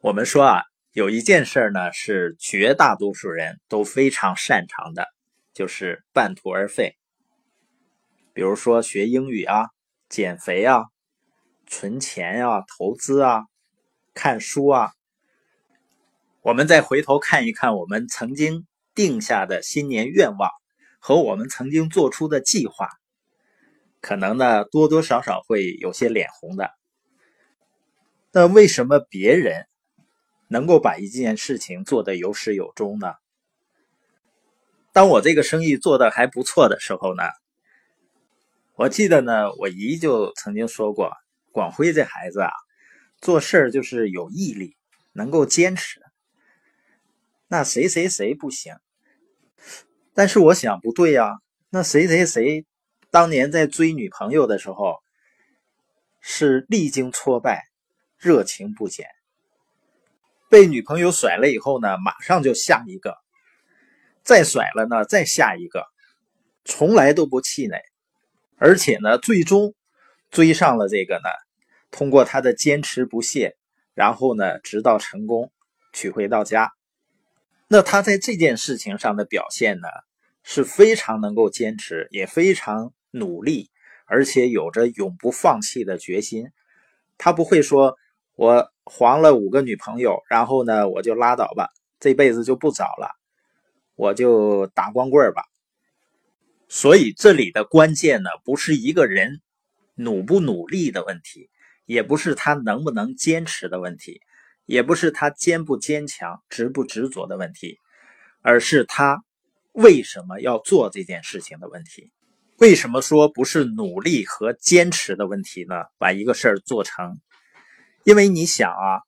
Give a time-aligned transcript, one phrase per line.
[0.00, 5.08] 我们说啊，有一件事呢是绝大多数人都非常擅长的，
[5.52, 6.96] 就是半途而废。
[8.32, 9.70] 比如说学英语啊、
[10.08, 10.84] 减肥啊、
[11.66, 13.42] 存钱啊、投资啊、
[14.14, 14.92] 看书啊。
[16.42, 20.48] 我们再回头看一看我们曾经定下的新年愿望
[21.00, 22.88] 和我们曾经做出的计划，
[24.00, 26.70] 可能呢多多少少会有些脸红的。
[28.30, 29.67] 那为什么别人？
[30.48, 33.14] 能够把一件事情做得有始有终呢？
[34.92, 37.22] 当我这个生意做得还不错的时候呢，
[38.74, 41.12] 我记得呢，我姨就曾经说过，
[41.52, 42.50] 广辉这孩子啊，
[43.20, 44.76] 做事儿就是有毅力，
[45.12, 46.00] 能够坚持。
[47.46, 48.74] 那谁谁谁不行？
[50.14, 51.38] 但是我想不对呀，
[51.70, 52.66] 那谁谁谁
[53.10, 54.96] 当年在追女朋友的时候，
[56.20, 57.68] 是历经挫败，
[58.16, 59.06] 热情不减。
[60.50, 63.18] 被女朋友甩了以后呢，马上就下一个，
[64.22, 65.84] 再甩了呢，再下一个，
[66.64, 67.82] 从来都不气馁，
[68.56, 69.74] 而且呢，最终
[70.30, 71.28] 追上了这个呢，
[71.90, 73.58] 通过他的坚持不懈，
[73.92, 75.52] 然后呢，直到成功
[75.92, 76.72] 娶回到家。
[77.68, 79.88] 那他在这件事情上的表现呢，
[80.42, 83.70] 是非常能够坚持，也非常努力，
[84.06, 86.48] 而且有着永不放弃的决心。
[87.18, 87.98] 他不会说
[88.34, 88.72] 我。
[88.90, 91.68] 黄了五个女朋友，然后呢，我就拉倒吧，
[92.00, 93.10] 这辈子就不找了，
[93.94, 95.42] 我就打光棍吧。
[96.68, 99.40] 所以这里的关键呢，不是一个人
[99.94, 101.50] 努不努力的问题，
[101.84, 104.20] 也不是他能不能坚持的问题，
[104.64, 107.78] 也不是他坚不坚强、执不执着的问题，
[108.42, 109.22] 而是他
[109.72, 112.10] 为什么要做这件事情的问题。
[112.58, 115.74] 为什么说不是努力和坚持的问题呢？
[115.98, 117.18] 把一个事儿做成。
[118.08, 119.04] 因为你想啊，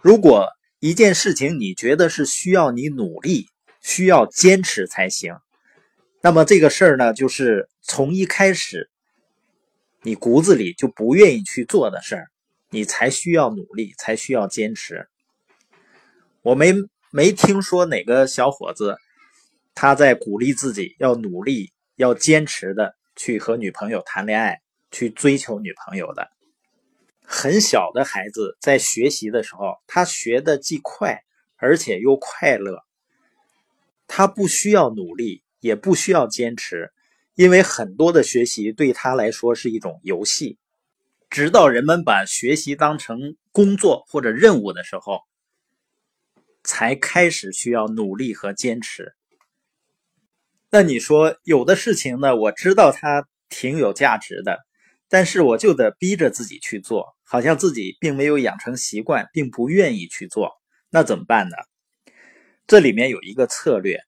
[0.00, 3.44] 如果一件事情你觉得是需要你努力、
[3.82, 5.36] 需要坚持才行，
[6.22, 8.88] 那么这个事儿呢，就是从一开始
[10.00, 12.28] 你骨子里就不愿意去做的事儿，
[12.70, 15.10] 你才需要努力，才需要坚持。
[16.40, 16.72] 我没
[17.10, 18.96] 没听说哪个小伙子
[19.74, 26.30] 他在鼓励自己要努力、要坚持的去和女朋友谈恋爱、去追求女朋友的。
[27.30, 31.24] 很小的孩子在学习的时候，他学的既快
[31.56, 32.82] 而且又快乐。
[34.06, 36.90] 他不需要努力，也不需要坚持，
[37.34, 40.56] 因为很多的学习对他来说是一种游戏。
[41.28, 45.20] 直到人们把学习当成工作或者任务的时候，
[46.64, 49.14] 才开始需要努力和坚持。
[50.70, 52.34] 那你说，有的事情呢？
[52.34, 54.66] 我知道它挺有价值的。
[55.08, 60.52] 但是我就得逼着自己去做，好像自己并没有养成习惯，并不愿意去做，
[60.90, 61.56] 那怎么办呢？
[62.66, 64.00] 这里面有一个策略，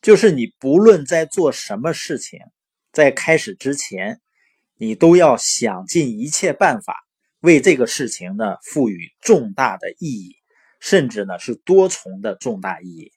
[0.00, 2.40] 就是你不论在做什么事情，
[2.90, 4.22] 在开始之前，
[4.78, 6.96] 你都要想尽一切办法
[7.40, 10.36] 为这个事情呢赋予重大的意义，
[10.80, 13.12] 甚至呢是多重的重大意义。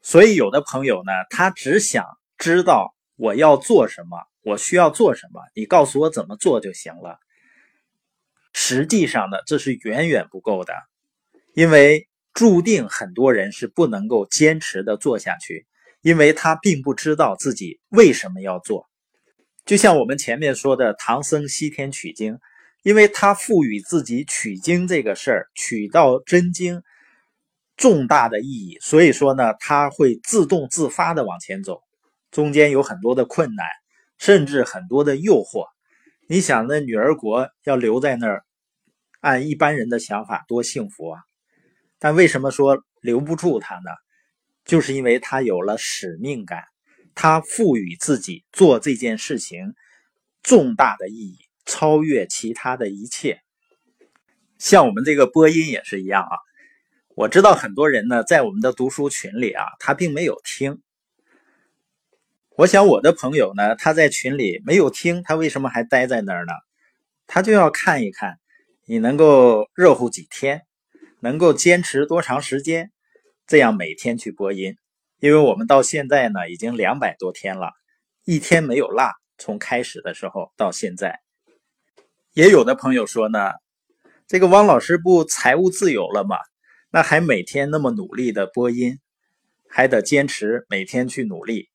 [0.00, 2.06] 所以有的朋友呢，他只想
[2.38, 4.29] 知道我要做什么。
[4.42, 5.40] 我需要做什么？
[5.54, 7.18] 你告诉我怎么做就行了。
[8.52, 10.74] 实际上呢，这是远远不够的，
[11.54, 15.66] 因为注定很多人是不能够坚持的做下去，
[16.00, 18.88] 因为他并不知道自己为什么要做。
[19.66, 22.38] 就像我们前面说的，唐僧西天取经，
[22.82, 26.82] 因为他赋予自己取经这个事儿，取到真经
[27.76, 31.82] 重大的意义，所以说呢，他会自动自发的往前走，
[32.30, 33.66] 中间有很多的困难。
[34.20, 35.66] 甚至很多的诱惑，
[36.28, 38.44] 你想那女儿国要留在那儿，
[39.20, 41.22] 按一般人的想法多幸福啊！
[41.98, 43.90] 但为什么说留不住他呢？
[44.66, 46.64] 就是因为他有了使命感，
[47.14, 49.72] 他赋予自己做这件事情
[50.42, 53.40] 重大的意义，超越其他的一切。
[54.58, 56.36] 像我们这个播音也是一样啊！
[57.16, 60.82] 我知道很多人呢，在我们的读书群里啊，他并没有听。
[62.60, 66.52] 我想我的朋友呢，他在群里没有听，他为什么还待在那儿呢？
[67.26, 68.38] 他就要看一看
[68.84, 70.60] 你能够热乎几天，
[71.20, 72.92] 能够坚持多长时间，
[73.46, 74.76] 这样每天去播音。
[75.20, 77.70] 因为我们到现在呢，已经两百多天了，
[78.26, 81.18] 一天没有落，从开始的时候到现在。
[82.34, 83.52] 也有的朋友说呢，
[84.26, 86.36] 这个汪老师不财务自由了吗？
[86.90, 88.98] 那还每天那么努力的播音，
[89.66, 91.70] 还得坚持每天去努力。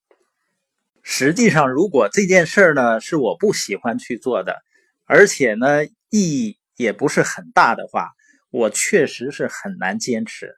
[1.07, 4.63] 实际上，如果这件事儿呢是我不喜欢去做的，
[5.05, 8.09] 而且呢意义也不是很大的话，
[8.49, 10.55] 我确实是很难坚持，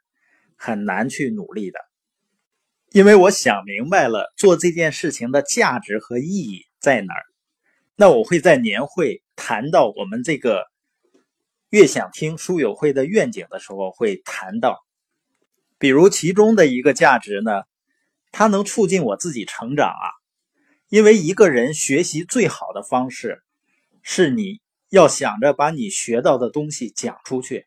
[0.55, 1.79] 很难去努力的，
[2.91, 7.23] 因为我想明白了做这件事情的价值和意义在哪儿。
[7.97, 10.63] 那我会在年会谈到我们这个
[11.69, 14.79] 越想听书友会的愿景的时候，会谈到，
[15.77, 17.63] 比如其中的一个价值呢，
[18.31, 20.16] 它能促进我自己成长啊。
[20.89, 23.43] 因为一个人学习最好的方式，
[24.01, 27.65] 是你要想着把你学到的东西讲出去。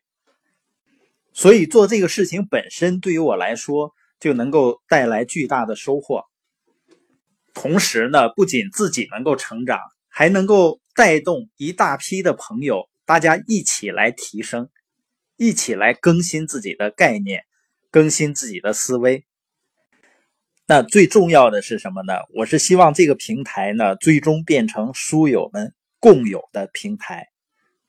[1.33, 6.25] 所以做这个事情本身对于我来说就能够带来巨大的收获。
[7.53, 9.79] 同时呢，不仅自己能够成长。
[10.13, 14.67] 还能够带动一大批的朋友，大家一起来提升，
[15.37, 17.45] 一起来更新自己的概念，
[17.89, 19.25] 更新自己的思维。
[20.71, 22.13] 那最重要的是什么呢？
[22.33, 27.27] 我是希望这个平台呢，最终变成书友们共有的平台，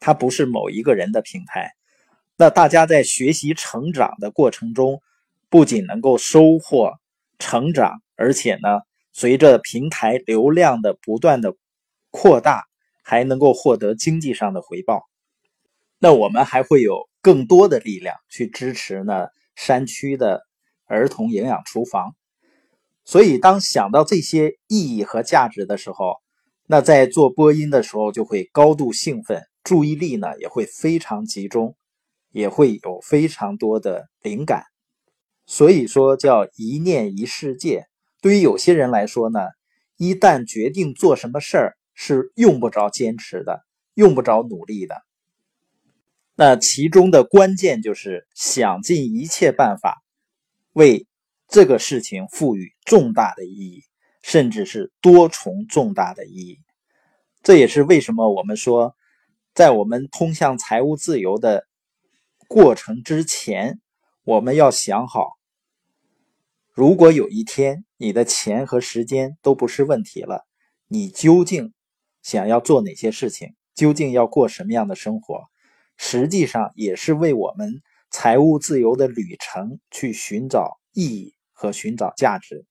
[0.00, 1.70] 它不是某一个人的平台。
[2.36, 5.00] 那大家在学习成长的过程中，
[5.48, 6.94] 不仅能够收获
[7.38, 8.80] 成长，而且呢，
[9.12, 11.54] 随着平台流量的不断的。
[12.10, 12.64] 扩大
[13.04, 15.08] 还能够获得经济上的回报，
[16.00, 20.42] 那我们还会有更多的力量去支持呢山区的
[20.86, 22.16] 儿童营养厨房。
[23.04, 26.16] 所以，当想到这些意义和价值的时候，
[26.66, 31.76] 那在做播音的时候就会高度兴奋，注意力呢也会非常集中，
[32.30, 34.64] 也会有非常多的灵感。
[35.46, 37.86] 所以说叫一念一世界。
[38.20, 39.40] 对于有些人来说呢，
[39.96, 41.76] 一旦决定做什么事儿。
[41.94, 45.02] 是用不着坚持的，用不着努力的。
[46.34, 50.02] 那其中的关键就是想尽一切办法，
[50.72, 51.06] 为
[51.52, 53.82] 这个事情赋予重大的意义，
[54.22, 56.58] 甚至是多重重大的意义。
[57.42, 58.96] 这也是为什么我们说，
[59.52, 61.66] 在我们通向财务自由的
[62.48, 63.82] 过程之前，
[64.24, 65.32] 我们要想好，
[66.70, 70.46] 如果有一天你的钱和时间都不是问题了，
[70.88, 71.74] 你究竟？
[72.22, 75.42] 想要做哪些事情，究竟要过什么样的生活，
[75.98, 82.64] 实际上也是为我们财务自由的旅程去寻找意义和寻找价值。